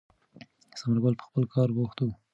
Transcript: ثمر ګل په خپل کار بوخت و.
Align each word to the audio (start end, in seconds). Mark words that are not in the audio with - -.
ثمر 0.79 0.97
ګل 1.03 1.13
په 1.19 1.25
خپل 1.27 1.43
کار 1.53 1.69
بوخت 1.75 1.97
و. 2.01 2.07